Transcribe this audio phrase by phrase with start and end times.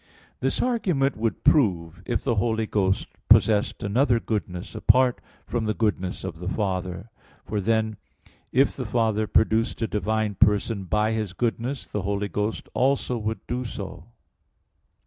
[0.01, 0.07] 4:
[0.39, 6.23] This argument would prove if the Holy Ghost possessed another goodness apart from the goodness
[6.23, 7.11] of the Father;
[7.45, 7.97] for then
[8.51, 13.45] if the Father produced a divine person by His goodness, the Holy Ghost also would
[13.45, 14.05] do so.